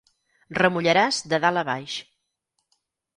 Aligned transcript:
Remullaràs 0.59 1.19
de 1.33 1.39
dalt 1.43 1.63
a 1.63 1.65
baix. 1.67 1.99